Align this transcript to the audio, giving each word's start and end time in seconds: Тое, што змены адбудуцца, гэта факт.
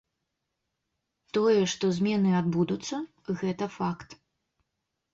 Тое, 1.39 1.59
што 1.75 1.85
змены 1.99 2.31
адбудуцца, 2.41 2.95
гэта 3.45 3.73
факт. 3.79 4.21